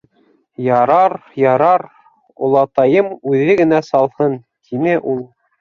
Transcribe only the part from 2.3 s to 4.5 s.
олатайым үҙе генә салһын,—